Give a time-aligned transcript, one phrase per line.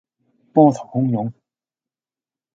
[0.51, 1.31] 波濤洶湧